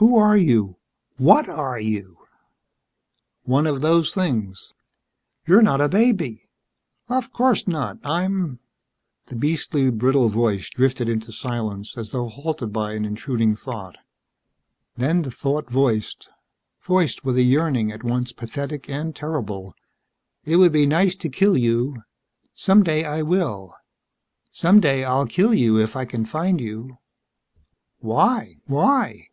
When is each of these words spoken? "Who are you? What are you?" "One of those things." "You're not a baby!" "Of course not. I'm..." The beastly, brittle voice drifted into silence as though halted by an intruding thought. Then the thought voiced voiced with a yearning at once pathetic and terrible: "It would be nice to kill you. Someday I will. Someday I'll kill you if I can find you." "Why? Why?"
"Who 0.00 0.16
are 0.16 0.36
you? 0.36 0.76
What 1.16 1.48
are 1.48 1.80
you?" 1.80 2.18
"One 3.42 3.66
of 3.66 3.80
those 3.80 4.14
things." 4.14 4.72
"You're 5.44 5.60
not 5.60 5.80
a 5.80 5.88
baby!" 5.88 6.48
"Of 7.08 7.32
course 7.32 7.66
not. 7.66 7.98
I'm..." 8.04 8.60
The 9.26 9.34
beastly, 9.34 9.90
brittle 9.90 10.28
voice 10.28 10.70
drifted 10.70 11.08
into 11.08 11.32
silence 11.32 11.98
as 11.98 12.10
though 12.10 12.28
halted 12.28 12.72
by 12.72 12.92
an 12.94 13.04
intruding 13.04 13.56
thought. 13.56 13.96
Then 14.96 15.22
the 15.22 15.32
thought 15.32 15.68
voiced 15.68 16.28
voiced 16.84 17.24
with 17.24 17.36
a 17.36 17.42
yearning 17.42 17.90
at 17.90 18.04
once 18.04 18.30
pathetic 18.30 18.88
and 18.88 19.16
terrible: 19.16 19.74
"It 20.44 20.58
would 20.58 20.70
be 20.70 20.86
nice 20.86 21.16
to 21.16 21.28
kill 21.28 21.56
you. 21.56 22.04
Someday 22.54 23.02
I 23.02 23.22
will. 23.22 23.74
Someday 24.52 25.02
I'll 25.02 25.26
kill 25.26 25.52
you 25.52 25.76
if 25.80 25.96
I 25.96 26.04
can 26.04 26.24
find 26.24 26.60
you." 26.60 26.98
"Why? 27.98 28.58
Why?" 28.68 29.24